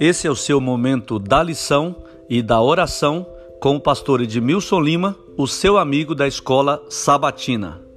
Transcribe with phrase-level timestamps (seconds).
[0.00, 1.96] Esse é o seu momento da lição
[2.30, 3.26] e da oração
[3.60, 7.87] com o pastor Edmilson Lima, o seu amigo da escola sabatina.